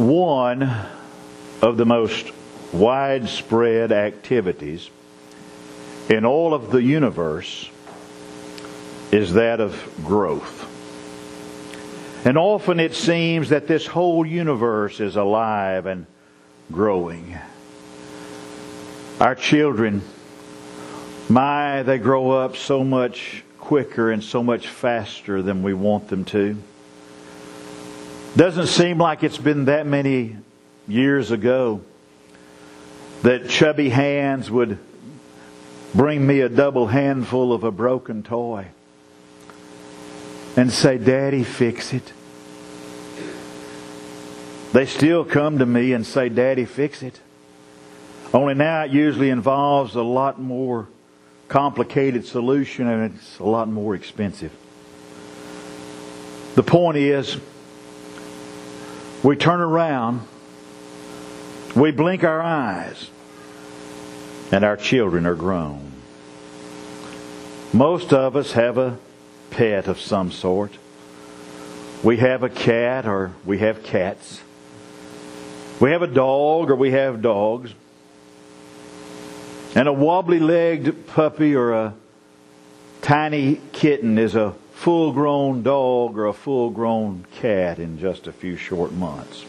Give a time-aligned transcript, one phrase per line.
[0.00, 0.62] one
[1.60, 2.30] of the most
[2.72, 4.88] widespread activities
[6.08, 7.68] in all of the universe
[9.12, 10.66] is that of growth.
[12.24, 16.06] And often it seems that this whole universe is alive and
[16.72, 17.36] growing.
[19.20, 20.00] Our children,
[21.28, 26.24] my, they grow up so much quicker and so much faster than we want them
[26.26, 26.56] to.
[28.36, 30.36] Doesn't seem like it's been that many
[30.86, 31.82] years ago
[33.22, 34.78] that chubby hands would
[35.94, 38.68] bring me a double handful of a broken toy
[40.56, 42.12] and say, Daddy, fix it.
[44.72, 47.20] They still come to me and say, Daddy, fix it.
[48.32, 50.86] Only now it usually involves a lot more
[51.48, 54.52] complicated solution and it's a lot more expensive.
[56.54, 57.36] The point is,
[59.22, 60.26] we turn around,
[61.76, 63.10] we blink our eyes,
[64.50, 65.92] and our children are grown.
[67.72, 68.98] Most of us have a
[69.50, 70.72] pet of some sort.
[72.02, 74.40] We have a cat or we have cats.
[75.80, 77.72] We have a dog or we have dogs.
[79.74, 81.94] And a wobbly legged puppy or a
[83.02, 88.32] tiny kitten is a full grown dog or a full grown cat in just a
[88.32, 89.44] few short months.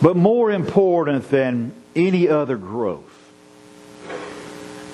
[0.00, 3.30] But more important than any other growth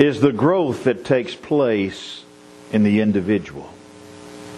[0.00, 2.24] is the growth that takes place
[2.72, 3.72] in the individual,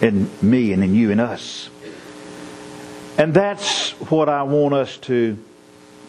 [0.01, 1.69] in me and in you and us.
[3.19, 5.37] And that's what I want us to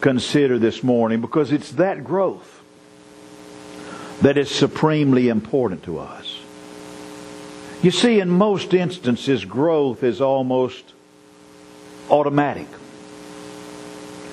[0.01, 2.63] consider this morning because it's that growth
[4.23, 6.28] that is supremely important to us.
[7.81, 10.83] You see, in most instances, growth is almost
[12.09, 12.67] automatic.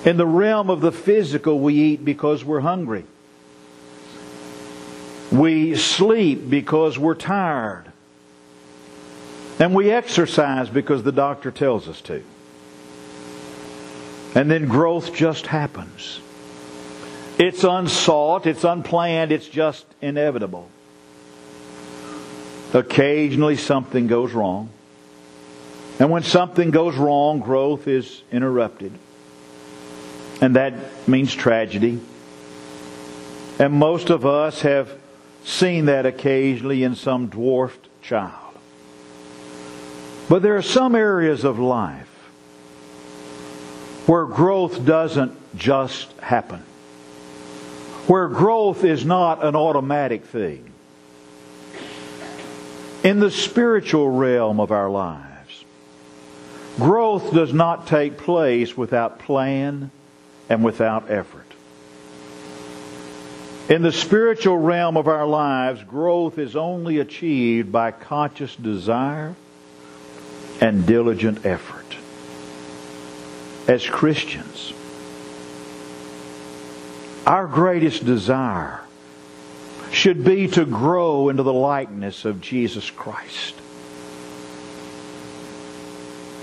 [0.03, 3.05] In the realm of the physical, we eat because we're hungry.
[5.31, 7.85] We sleep because we're tired.
[9.59, 12.23] And we exercise because the doctor tells us to.
[14.35, 16.19] And then growth just happens.
[17.39, 20.69] It's unsought, it's unplanned, it's just inevitable.
[22.73, 24.69] Occasionally something goes wrong.
[25.99, 28.91] And when something goes wrong, growth is interrupted.
[30.41, 31.99] And that means tragedy.
[33.59, 34.91] And most of us have
[35.43, 38.33] seen that occasionally in some dwarfed child.
[40.29, 42.07] But there are some areas of life
[44.05, 46.63] where growth doesn't just happen.
[48.07, 50.71] Where growth is not an automatic thing.
[53.07, 55.63] In the spiritual realm of our lives,
[56.75, 59.91] growth does not take place without plan
[60.49, 61.45] and without effort.
[63.69, 69.35] In the spiritual realm of our lives, growth is only achieved by conscious desire
[70.59, 71.95] and diligent effort.
[73.69, 74.73] As Christians,
[77.25, 78.81] our greatest desire
[79.91, 83.55] should be to grow into the likeness of Jesus Christ.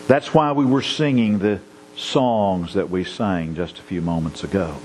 [0.06, 1.60] That's why we were singing the
[1.96, 4.76] songs that we sang just a few moments ago.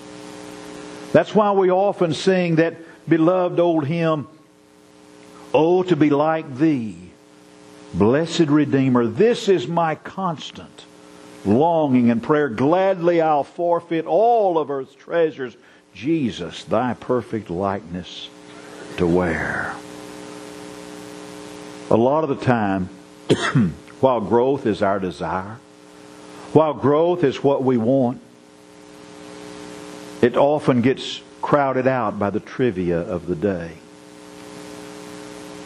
[1.12, 2.75] That's why we often sing that
[3.08, 4.28] beloved old hymn,
[5.52, 6.96] Oh, to be like thee,
[7.94, 9.08] blessed Redeemer.
[9.08, 10.86] This is my constant
[11.44, 12.50] longing and prayer.
[12.50, 15.58] Gladly I'll forfeit all of earth's treasures,
[15.96, 18.30] Jesus, thy perfect likeness
[18.97, 19.75] to wear.
[21.91, 22.89] A lot of the time,
[24.00, 25.57] while growth is our desire,
[26.53, 28.22] while growth is what we want,
[30.22, 33.77] it often gets crowded out by the trivia of the day.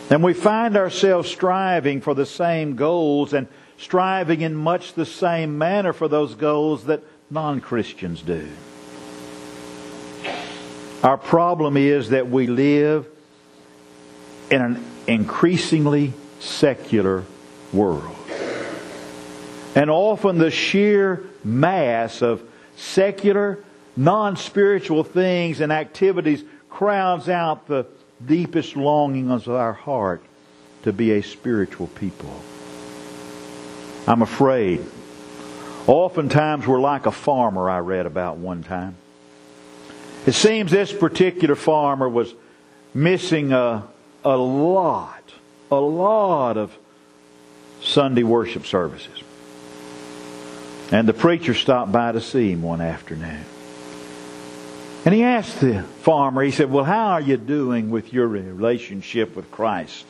[0.10, 3.48] And we find ourselves striving for the same goals and
[3.78, 8.48] striving in much the same manner for those goals that non Christians do.
[11.02, 13.08] Our problem is that we live
[14.54, 17.24] in an increasingly secular
[17.72, 18.16] world.
[19.76, 22.44] And often the sheer mass of
[22.76, 23.64] secular
[23.98, 27.88] non spiritual things and activities crowds out the
[28.24, 30.24] deepest longings of our heart
[30.84, 32.40] to be a spiritual people.
[34.06, 34.86] I'm afraid.
[35.88, 38.96] Oftentimes we're like a farmer I read about one time.
[40.28, 42.34] It seems this particular farmer was
[42.94, 43.84] missing a,
[44.26, 45.24] a lot,
[45.72, 46.76] a lot of
[47.82, 49.22] Sunday worship services.
[50.92, 53.46] And the preacher stopped by to see him one afternoon.
[55.06, 59.36] And he asked the farmer, he said, Well, how are you doing with your relationship
[59.36, 60.06] with Christ?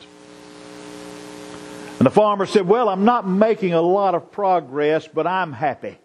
[1.98, 5.98] And the farmer said, Well, I'm not making a lot of progress, but I'm happy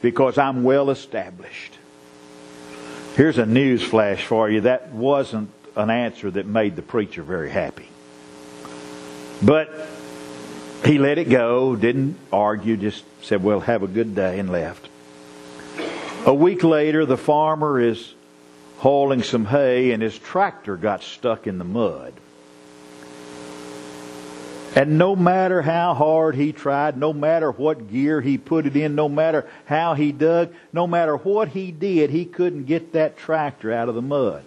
[0.00, 1.78] because I'm well established.
[3.16, 4.62] Here's a news flash for you.
[4.62, 7.88] That wasn't an answer that made the preacher very happy.
[9.42, 9.70] But
[10.84, 14.88] he let it go, didn't argue, just said, Well, have a good day, and left.
[16.26, 18.14] A week later, the farmer is
[18.78, 22.12] hauling some hay, and his tractor got stuck in the mud.
[24.74, 28.94] And no matter how hard he tried, no matter what gear he put it in,
[28.94, 33.70] no matter how he dug, no matter what he did, he couldn't get that tractor
[33.72, 34.42] out of the mud.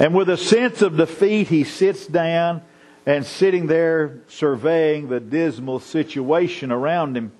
[0.00, 2.62] And with a sense of defeat, he sits down
[3.04, 7.32] and sitting there surveying the dismal situation around him.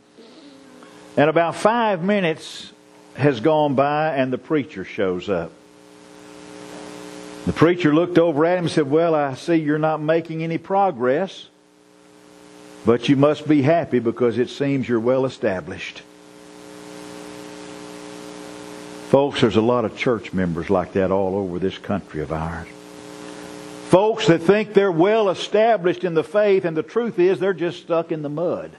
[1.16, 2.72] And about five minutes
[3.14, 5.52] has gone by and the preacher shows up.
[7.46, 10.58] The preacher looked over at him and said, Well, I see you're not making any
[10.58, 11.48] progress,
[12.84, 16.02] but you must be happy because it seems you're well established.
[19.10, 22.68] Folks, there's a lot of church members like that all over this country of ours.
[23.88, 27.82] Folks that think they're well established in the faith, and the truth is they're just
[27.82, 28.70] stuck in the mud.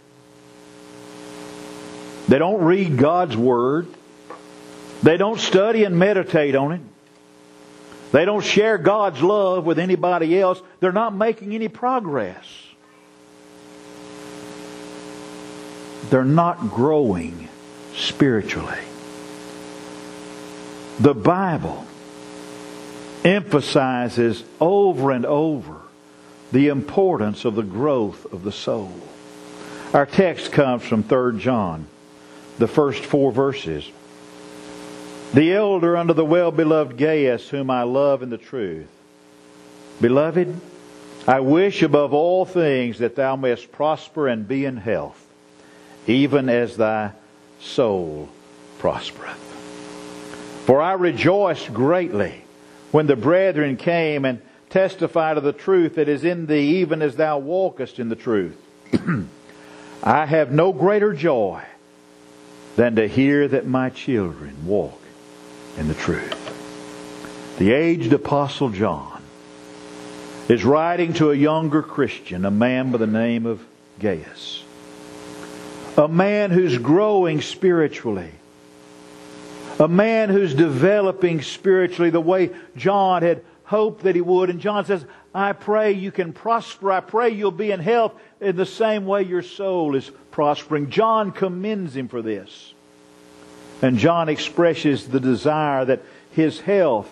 [2.30, 3.88] They don't read God's Word.
[5.04, 6.82] They don't study and meditate on it.
[8.14, 10.62] They don't share God's love with anybody else.
[10.80, 12.46] They're not making any progress.
[16.10, 17.50] They're not growing
[17.96, 18.80] spiritually.
[21.02, 21.84] The Bible
[23.26, 25.78] emphasizes over and over
[26.52, 28.94] the importance of the growth of the soul.
[29.96, 31.88] Our text comes from 3 John,
[32.60, 33.90] the first four verses.
[35.34, 38.86] The elder under the well beloved Gaius, whom I love in the truth.
[40.00, 40.56] Beloved,
[41.28, 45.26] I wish above all things that thou mayest prosper and be in health,
[46.06, 47.14] even as thy
[47.60, 48.30] soul
[48.78, 49.51] prospereth.
[50.72, 52.46] For I rejoiced greatly
[52.92, 57.18] when the brethren came and testified of the truth that is in thee, even as
[57.18, 58.56] thou walkest in the truth.
[60.02, 61.62] I have no greater joy
[62.78, 64.98] than to hear that my children walk
[65.78, 67.58] in the truth.
[67.60, 69.22] The aged apostle John
[70.48, 73.62] is writing to a younger Christian, a man by the name of
[74.00, 74.64] Gaius.
[75.98, 78.32] A man who's growing spiritually
[79.82, 84.52] a man who's developing spiritually the way John had hoped that he would.
[84.52, 86.92] And John says, I pray you can prosper.
[86.92, 90.92] I pray you'll be in health in the same way your soul is prospering.
[90.92, 92.74] John commends him for this.
[93.82, 97.12] And John expresses the desire that his health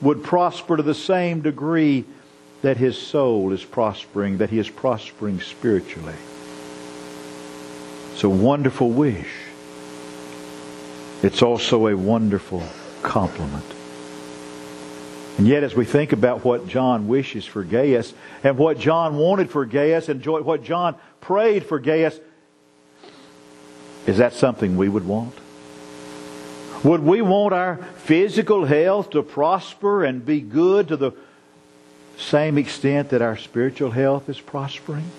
[0.00, 2.04] would prosper to the same degree
[2.62, 6.16] that his soul is prospering, that he is prospering spiritually.
[8.12, 9.28] It's a wonderful wish.
[11.22, 12.62] It's also a wonderful
[13.02, 13.64] compliment.
[15.36, 18.12] And yet, as we think about what John wishes for Gaius,
[18.42, 22.18] and what John wanted for Gaius, and what John prayed for Gaius,
[24.06, 25.34] is that something we would want?
[26.84, 31.12] Would we want our physical health to prosper and be good to the
[32.16, 35.10] same extent that our spiritual health is prospering?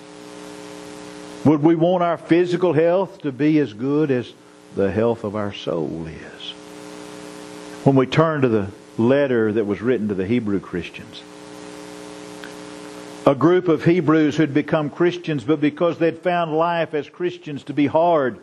[1.44, 4.32] Would we want our physical health to be as good as
[4.74, 6.50] the health of our soul is.
[7.84, 11.22] When we turn to the letter that was written to the Hebrew Christians,
[13.26, 17.72] a group of Hebrews who'd become Christians, but because they'd found life as Christians to
[17.72, 18.38] be hard,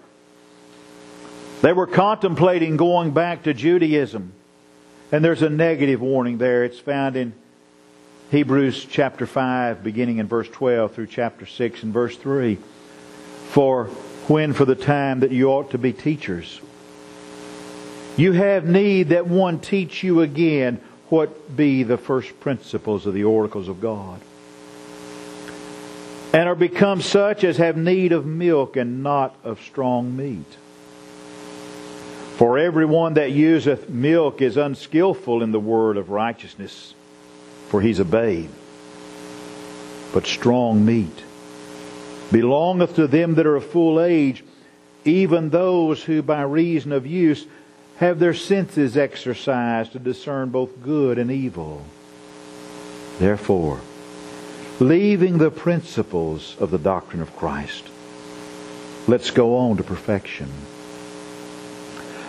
[1.62, 4.32] they were contemplating going back to Judaism.
[5.12, 6.64] And there's a negative warning there.
[6.64, 7.34] It's found in
[8.32, 12.58] Hebrews chapter 5, beginning in verse 12 through chapter 6 and verse 3.
[13.50, 13.90] For
[14.30, 16.62] when for the time that you ought to be teachers.
[18.16, 23.24] You have need that one teach you again what be the first principles of the
[23.24, 24.22] oracles of God.
[26.32, 30.58] And are become such as have need of milk and not of strong meat.
[32.38, 36.94] For everyone that useth milk is unskillful in the word of righteousness,
[37.70, 38.52] for he's a babe.
[40.14, 41.24] But strong meat
[42.32, 44.44] belongeth to them that are of full age,
[45.06, 47.46] even those who by reason of use
[47.98, 51.84] have their senses exercised to discern both good and evil.
[53.20, 53.82] Therefore,
[54.80, 57.90] leaving the principles of the doctrine of Christ,
[59.10, 60.50] Let's go on to perfection.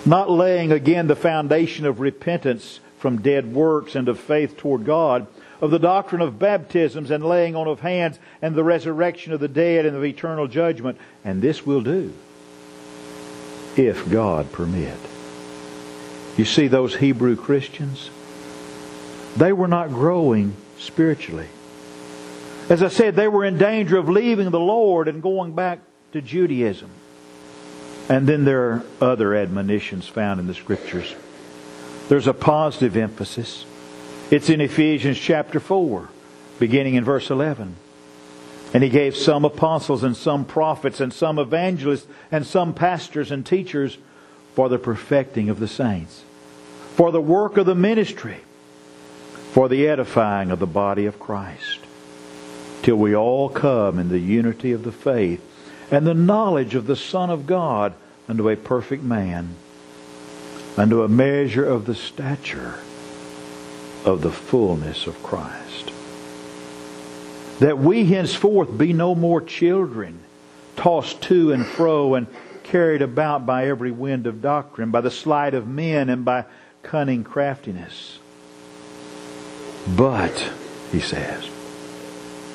[0.06, 5.26] Not laying again the foundation of repentance from dead works and of faith toward God,
[5.60, 9.48] of the doctrine of baptisms and laying on of hands and the resurrection of the
[9.48, 10.98] dead and of eternal judgment.
[11.24, 12.12] And this will do,
[13.76, 14.98] if God permit.
[16.36, 18.10] You see those Hebrew Christians?
[19.36, 21.48] They were not growing spiritually.
[22.68, 25.80] As I said, they were in danger of leaving the Lord and going back
[26.12, 26.90] to Judaism.
[28.08, 31.14] And then there are other admonitions found in the Scriptures.
[32.08, 33.64] There's a positive emphasis.
[34.30, 36.08] It's in Ephesians chapter 4,
[36.60, 37.74] beginning in verse 11.
[38.72, 43.44] And he gave some apostles and some prophets and some evangelists and some pastors and
[43.44, 43.98] teachers
[44.54, 46.22] for the perfecting of the saints,
[46.94, 48.36] for the work of the ministry,
[49.50, 51.80] for the edifying of the body of Christ,
[52.82, 55.44] till we all come in the unity of the faith
[55.90, 57.94] and the knowledge of the Son of God
[58.28, 59.56] unto a perfect man,
[60.76, 62.78] unto a measure of the stature
[64.04, 65.92] of the fullness of Christ.
[67.60, 70.20] That we henceforth be no more children,
[70.76, 72.26] tossed to and fro and
[72.62, 76.44] carried about by every wind of doctrine, by the sleight of men and by
[76.82, 78.18] cunning craftiness.
[79.96, 80.50] But,
[80.92, 81.48] he says,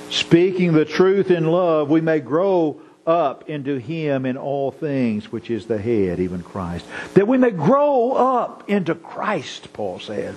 [0.09, 5.51] speaking the truth in love, we may grow up into Him in all things, which
[5.51, 6.85] is the head, even Christ.
[7.13, 10.35] That we may grow up into Christ, Paul said.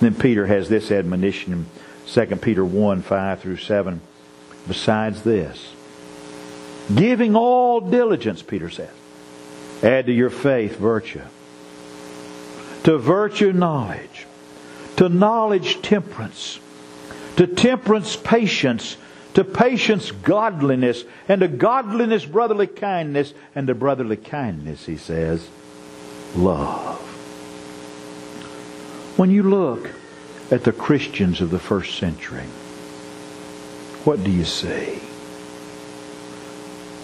[0.00, 1.66] Then Peter has this admonition in
[2.06, 4.00] 2 Peter 1 5 through 7.
[4.66, 5.72] Besides this,
[6.94, 8.90] giving all diligence, Peter says,
[9.82, 11.20] add to your faith virtue,
[12.84, 14.26] to virtue knowledge,
[14.96, 16.58] to knowledge temperance,
[17.36, 18.96] to temperance patience
[19.34, 25.48] to patience godliness, and to godliness brotherly kindness, and to brotherly kindness, he says,
[26.36, 27.13] love.
[29.16, 29.90] When you look
[30.50, 32.46] at the Christians of the first century,
[34.04, 35.00] what do you see?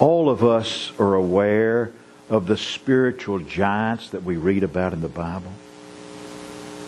[0.01, 1.93] All of us are aware
[2.29, 5.53] of the spiritual giants that we read about in the Bible.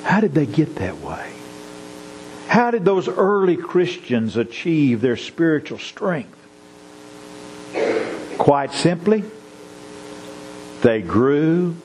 [0.03, 1.33] How did they get that way?
[2.49, 6.37] How did those early Christians achieve their spiritual strength?
[8.39, 9.23] Quite simply,
[10.83, 11.77] they grew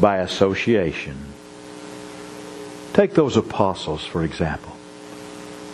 [0.00, 1.31] by association.
[2.92, 4.76] Take those apostles, for example.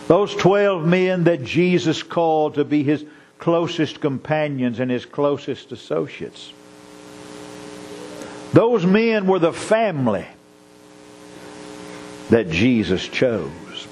[0.06, 3.04] Those 12 men that Jesus called to be his
[3.38, 6.52] closest companions and his closest associates.
[8.52, 10.26] Those men were the family
[12.30, 13.86] that Jesus chose.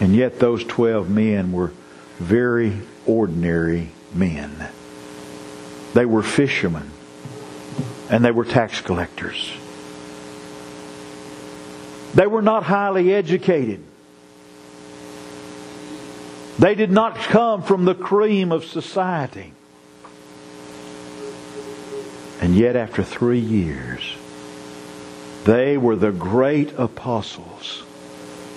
[0.00, 1.72] And yet those 12 men were
[2.18, 4.68] very ordinary men.
[5.92, 6.90] They were fishermen
[8.08, 9.52] and they were tax collectors.
[12.14, 13.84] They were not highly educated.
[16.58, 19.54] They did not come from the cream of society.
[22.40, 24.14] And yet, after three years,
[25.44, 27.82] they were the great apostles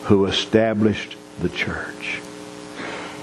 [0.03, 2.21] who established the church.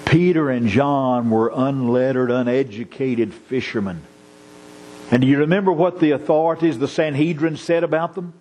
[0.06, 4.02] Peter and John were unlettered, uneducated fishermen.
[5.10, 8.32] And do you remember what the authorities, the Sanhedrin, said about them?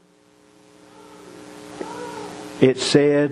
[2.61, 3.31] It said,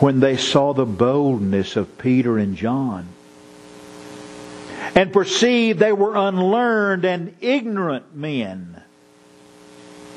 [0.00, 3.08] when they saw the boldness of Peter and John,
[4.94, 8.82] and perceived they were unlearned and ignorant men,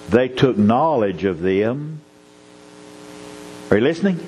[0.10, 2.02] they took knowledge of them.
[3.70, 4.20] Are you listening?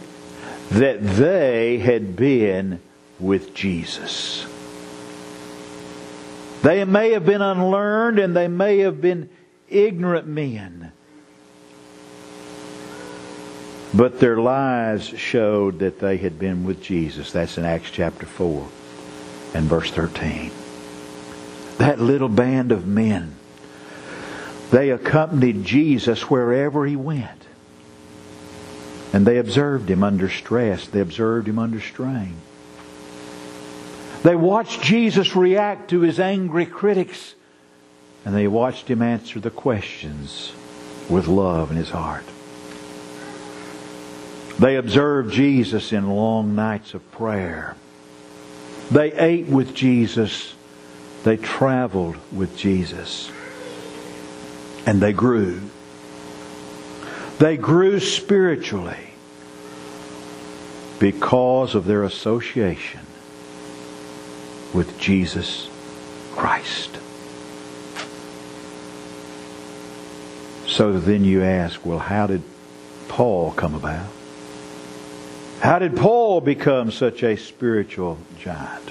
[0.72, 2.79] that they had been
[3.19, 4.45] with Jesus.
[6.63, 9.29] They may have been unlearned and they may have been
[9.69, 10.91] ignorant men.
[13.95, 17.31] But their lives showed that they had been with Jesus.
[17.31, 18.67] That's in Acts chapter 4
[19.53, 20.51] and verse 13.
[21.77, 23.35] That little band of men,
[24.71, 27.45] they accompanied Jesus wherever he went.
[29.13, 30.87] And they observed him under stress.
[30.87, 32.35] They observed him under strain.
[34.23, 37.35] They watched Jesus react to his angry critics.
[38.25, 40.51] And they watched him answer the questions
[41.09, 42.25] with love in his heart.
[44.59, 47.75] They observed Jesus in long nights of prayer.
[48.89, 50.53] They ate with Jesus.
[51.24, 53.31] They traveled with Jesus.
[54.85, 55.62] And they grew.
[57.39, 59.09] They grew spiritually
[61.00, 63.01] because of their association
[64.74, 65.69] with Jesus
[66.33, 66.91] Christ.
[70.67, 72.43] So then you ask, well, how did
[73.07, 74.07] Paul come about?
[75.62, 78.83] How did Paul become such a spiritual giant?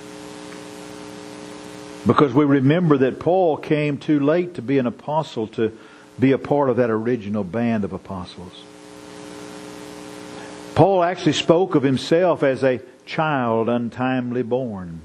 [2.07, 5.77] Because we remember that Paul came too late to be an apostle, to
[6.19, 8.63] be a part of that original band of apostles.
[10.75, 15.01] Paul actually spoke of himself as a child untimely born.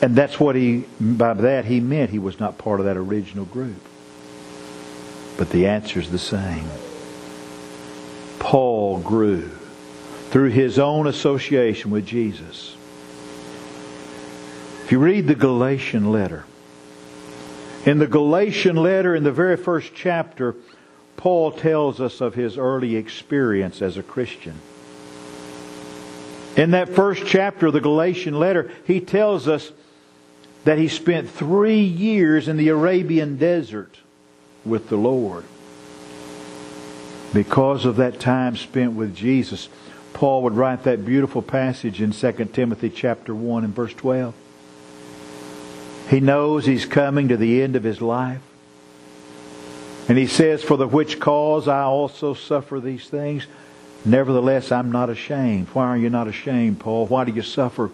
[0.00, 3.44] And that's what he, by that he meant he was not part of that original
[3.44, 3.80] group.
[5.36, 6.66] But the answer is the same.
[8.38, 9.50] Paul grew
[10.32, 12.74] through his own association with Jesus.
[14.82, 16.46] If you read the Galatian letter,
[17.84, 20.54] in the Galatian letter, in the very first chapter,
[21.18, 24.54] Paul tells us of his early experience as a Christian.
[26.56, 29.70] In that first chapter of the Galatian letter, he tells us
[30.64, 33.98] that he spent three years in the Arabian desert
[34.64, 35.44] with the Lord.
[37.34, 39.68] Because of that time spent with Jesus,
[40.12, 44.34] Paul would write that beautiful passage in 2 Timothy chapter 1 and verse 12.
[46.08, 48.42] He knows he's coming to the end of his life.
[50.08, 53.46] And he says, For the which cause I also suffer these things.
[54.04, 55.68] Nevertheless, I'm not ashamed.
[55.68, 57.06] Why are you not ashamed, Paul?
[57.06, 57.90] Why do you suffer?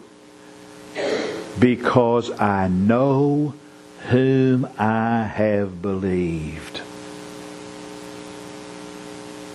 [1.58, 3.54] Because I know
[4.08, 6.77] whom I have believed.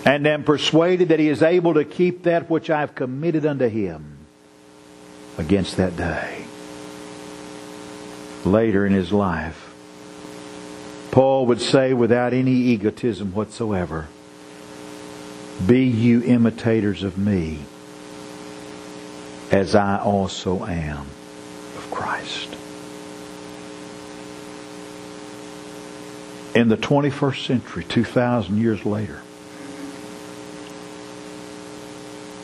[0.06, 3.70] And am persuaded that he is able to keep that which I have committed unto
[3.70, 4.18] him
[5.38, 6.46] against that day.
[8.44, 9.74] Later in his life,
[11.12, 14.08] Paul would say without any egotism whatsoever,
[15.66, 17.60] be you imitators of me,
[19.52, 21.06] as I also am
[21.78, 22.50] of Christ.
[26.56, 29.22] In the 21st century, 2,000 years later,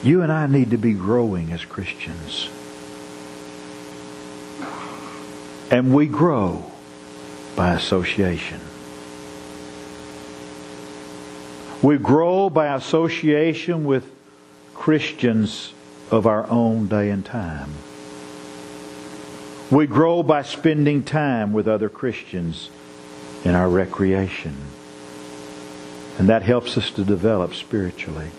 [0.04, 2.50] you and I need to be growing as Christians.
[5.72, 6.72] And we grow
[7.56, 8.60] by association.
[11.82, 14.10] We grow by association with
[14.74, 15.74] Christians
[16.12, 17.70] of our own day and time.
[19.70, 22.70] We grow by spending time with other Christians
[23.46, 24.56] in our recreation.
[26.18, 28.32] And that helps us to develop spiritually.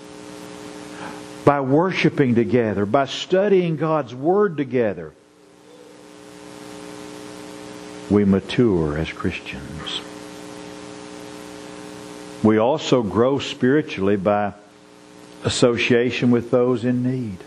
[1.44, 5.12] By worshiping together, by studying God's Word together,
[8.10, 10.00] we mature as Christians.
[12.42, 14.54] We also grow spiritually by
[15.44, 17.38] association with those in need.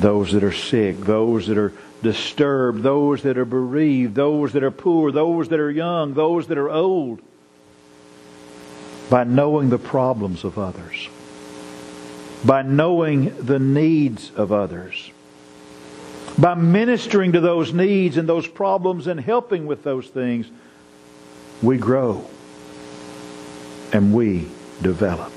[0.00, 4.70] Those that are sick, those that are disturbed, those that are bereaved, those that are
[4.70, 7.20] poor, those that are young, those that are old.
[9.08, 11.08] By knowing the problems of others.
[12.44, 15.10] By knowing the needs of others.
[16.38, 20.46] By ministering to those needs and those problems and helping with those things,
[21.62, 22.26] we grow
[23.92, 24.48] and we
[24.82, 25.32] develop.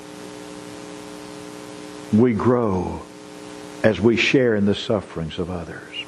[2.13, 3.01] We grow
[3.83, 6.03] as we share in the sufferings of others.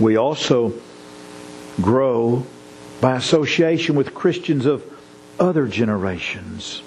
[0.00, 0.72] We also
[1.80, 2.46] grow
[3.00, 4.82] by association with Christians of
[5.38, 6.82] other generations.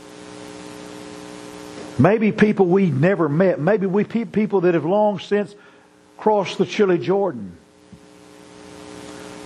[1.99, 3.59] Maybe people we never met.
[3.59, 5.53] Maybe we people that have long since
[6.17, 7.57] crossed the chilly Jordan.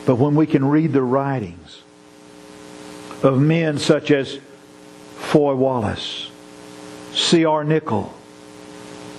[0.05, 1.81] But when we can read the writings
[3.23, 4.37] of men such as
[5.15, 6.29] Foy Wallace,
[7.13, 7.63] C.R.
[7.63, 8.13] Nichol,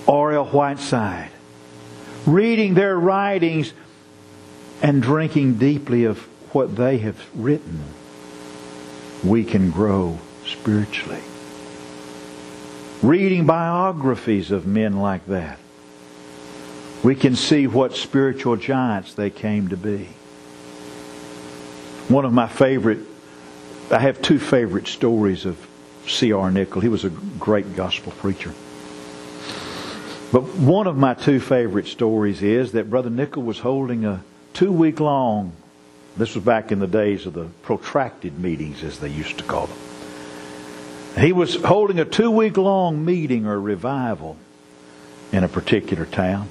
[0.07, 0.45] R.L.
[0.45, 1.31] Whiteside,
[2.25, 3.73] reading their writings
[4.81, 6.19] and drinking deeply of
[6.53, 7.83] what they have written,
[9.23, 11.21] we can grow spiritually.
[13.05, 15.59] Reading biographies of men like that,
[17.03, 20.09] we can see what spiritual giants they came to be.
[22.07, 22.97] One of my favorite
[23.91, 25.55] I have two favorite stories of
[26.07, 26.49] C.R.
[26.49, 26.81] Nichol.
[26.81, 28.55] He was a great gospel preacher.
[30.31, 34.71] But one of my two favorite stories is that Brother Nichol was holding a two
[34.71, 35.51] week long,
[36.17, 39.67] this was back in the days of the protracted meetings, as they used to call
[39.67, 39.84] them.
[41.17, 44.37] He was holding a two week long meeting or revival
[45.31, 46.49] in a particular town.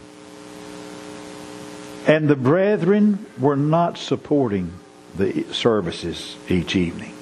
[2.06, 4.72] And the brethren were not supporting
[5.16, 7.14] the services each evening.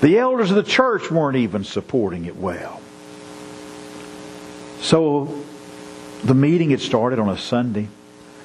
[0.00, 2.80] The elders of the church weren't even supporting it well.
[4.80, 5.44] So
[6.22, 7.88] the meeting had started on a Sunday,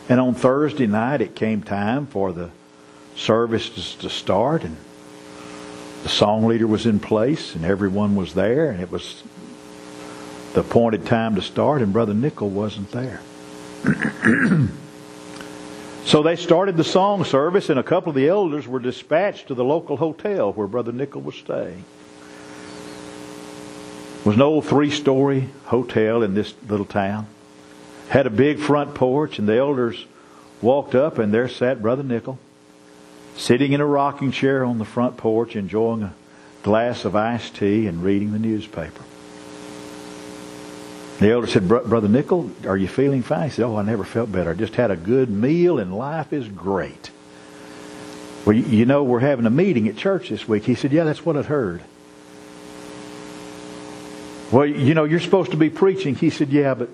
[0.08, 2.50] and on Thursday night it came time for the
[3.16, 4.78] services to start, and
[6.04, 9.24] the song leader was in place, and everyone was there, and it was
[10.54, 13.22] the appointed time to start, and Brother Nichol wasn't there.
[16.06, 19.54] so they started the song service, and a couple of the elders were dispatched to
[19.54, 21.84] the local hotel where Brother Nichol was staying.
[24.20, 27.28] It was an old three story hotel in this little town.
[28.10, 30.06] Had a big front porch, and the elders
[30.62, 32.40] walked up, and there sat Brother Nichol,
[33.40, 36.14] sitting in a rocking chair on the front porch, enjoying a
[36.62, 39.02] glass of iced tea and reading the newspaper.
[41.20, 43.46] The elder said, Brother Nichol, are you feeling fine?
[43.46, 44.52] He said, Oh, I never felt better.
[44.52, 47.12] I just had a good meal and life is great.
[48.46, 50.64] Well, you know, we're having a meeting at church this week.
[50.64, 51.82] He said, Yeah, that's what I'd heard.
[54.52, 56.16] Well, you know, you're supposed to be preaching.
[56.16, 56.90] He said, Yeah, but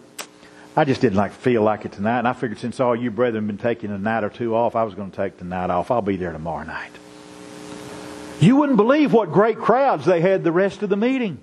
[0.77, 2.19] I just didn't like feel like it tonight.
[2.19, 4.75] And I figured since all you brethren have been taking a night or two off,
[4.75, 5.89] I was going to take the night off.
[5.89, 6.91] I'll be there tomorrow night.
[8.41, 11.39] You wouldn't believe what great crowds they had the rest of the meeting.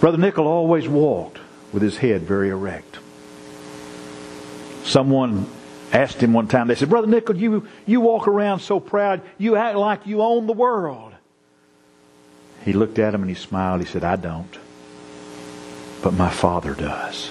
[0.00, 1.38] Brother Nichol always walked
[1.72, 2.98] with his head very erect.
[4.82, 5.46] Someone
[5.92, 9.56] asked him one time, they said, Brother Nichol, you, you walk around so proud, you
[9.56, 11.12] act like you own the world.
[12.64, 13.80] He looked at him and he smiled.
[13.80, 14.58] He said, I don't.
[16.02, 17.30] But my Father does.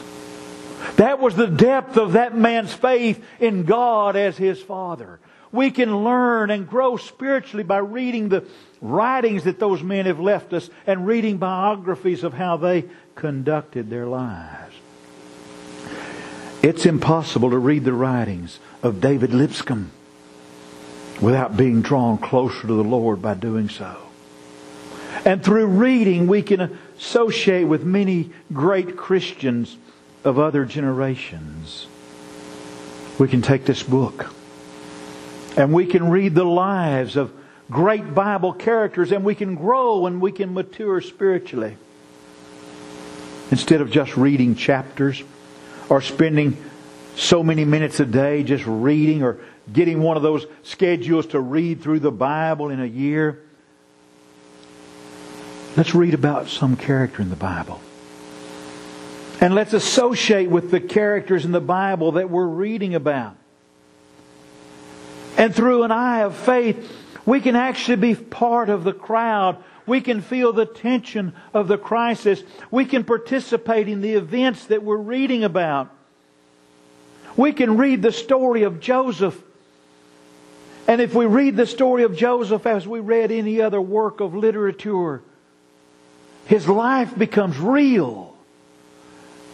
[0.95, 5.19] That was the depth of that man's faith in God as his Father.
[5.51, 8.45] We can learn and grow spiritually by reading the
[8.81, 14.05] writings that those men have left us and reading biographies of how they conducted their
[14.05, 14.75] lives.
[16.61, 19.91] It's impossible to read the writings of David Lipscomb
[21.21, 23.97] without being drawn closer to the Lord by doing so.
[25.25, 29.77] And through reading, we can associate with many great Christians
[30.25, 31.87] of other generations.
[33.17, 34.33] We can take this book
[35.55, 37.31] and we can read the lives of
[37.71, 41.77] great Bible characters and we can grow and we can mature spiritually.
[43.49, 45.23] Instead of just reading chapters
[45.87, 46.57] or spending
[47.15, 49.39] so many minutes a day just reading or
[49.71, 53.41] getting one of those schedules to read through the Bible in a year.
[55.79, 57.79] Let's read about some character in the Bible.
[59.39, 63.37] And let's associate with the characters in the Bible that we're reading about.
[65.37, 66.91] And through an eye of faith,
[67.25, 69.63] we can actually be part of the crowd.
[69.85, 72.43] We can feel the tension of the crisis.
[72.69, 75.89] We can participate in the events that we're reading about.
[77.37, 79.41] We can read the story of Joseph.
[80.89, 84.35] And if we read the story of Joseph as we read any other work of
[84.35, 85.23] literature,
[86.49, 88.35] his life becomes real.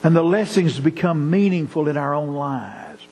[0.01, 3.03] And the lessons become meaningful in our own lives.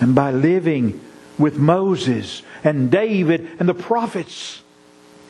[0.00, 0.98] And by living
[1.38, 4.62] with Moses and David and the prophets,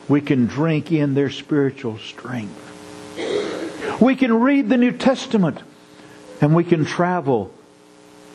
[0.07, 2.57] we can drink in their spiritual strength.
[3.99, 5.59] We can read the New Testament
[6.39, 7.53] and we can travel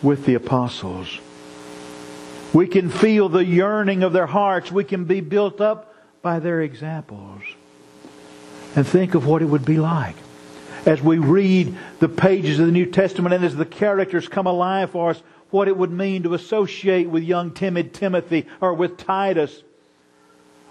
[0.02, 1.20] with the apostles.
[2.52, 4.70] We can feel the yearning of their hearts.
[4.70, 7.40] We can be built up by their examples.
[8.74, 10.16] And think of what it would be like
[10.86, 14.90] as we read the pages of the New Testament and as the characters come alive
[14.90, 19.62] for us what it would mean to associate with young timid Timothy or with Titus.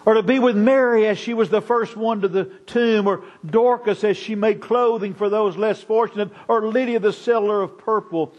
[0.05, 3.23] Or to be with Mary as she was the first one to the tomb, or
[3.43, 8.31] Dorcas as she made clothing for those less fortunate, or Lydia the seller of purple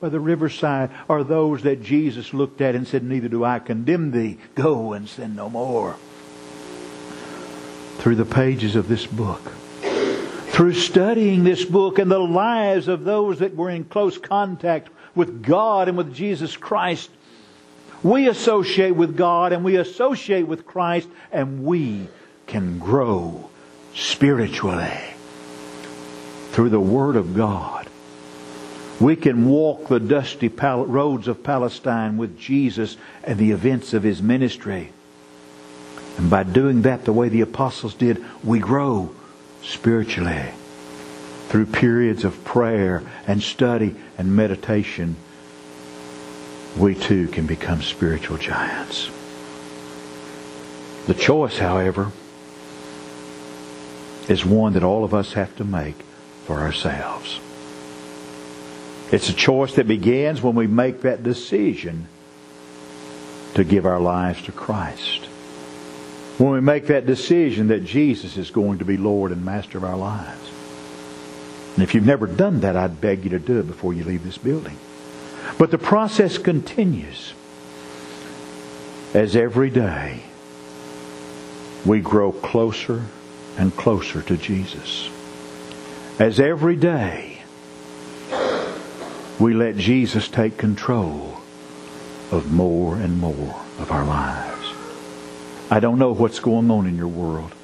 [0.00, 4.10] by the riverside, or those that Jesus looked at and said, Neither do I condemn
[4.10, 4.38] thee.
[4.56, 5.94] Go and sin no more.
[7.98, 9.40] Through the pages of this book,
[10.52, 15.42] through studying this book and the lives of those that were in close contact with
[15.42, 17.10] God and with Jesus Christ.
[18.02, 22.08] We associate with God and we associate with Christ and we
[22.46, 23.48] can grow
[23.94, 24.98] spiritually
[26.50, 27.88] through the Word of God.
[29.00, 34.22] We can walk the dusty roads of Palestine with Jesus and the events of His
[34.22, 34.92] ministry.
[36.18, 39.14] And by doing that the way the apostles did, we grow
[39.62, 40.50] spiritually
[41.48, 45.16] through periods of prayer and study and meditation,
[46.76, 49.10] we too can become spiritual giants.
[51.06, 52.12] The choice, however,
[54.28, 55.96] is one that all of us have to make
[56.46, 57.40] for ourselves.
[59.10, 62.06] It's a choice that begins when we make that decision
[63.54, 65.28] to give our lives to Christ.
[66.38, 69.84] When we make that decision that Jesus is going to be Lord and Master of
[69.84, 70.50] our lives.
[71.74, 74.24] And if you've never done that, I'd beg you to do it before you leave
[74.24, 74.76] this building.
[75.58, 77.34] But the process continues.
[79.14, 80.22] as every day
[81.84, 83.04] we grow closer
[83.58, 85.10] and closer to Jesus.
[86.18, 87.42] As every day
[89.38, 91.36] we let Jesus take control
[92.30, 94.51] of more and more of our lives.
[95.72, 97.54] I don't know what's going on in your world.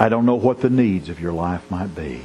[0.00, 2.22] I don't know what the needs of your life might be.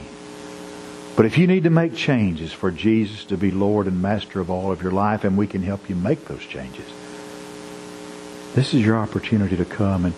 [1.17, 4.49] But if you need to make changes for Jesus to be Lord and Master of
[4.49, 6.85] all of your life, and we can help you make those changes,
[8.55, 10.13] this is your opportunity to come and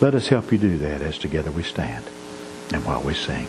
[0.00, 2.04] let us help you do that as together we stand
[2.72, 3.48] and while we sing.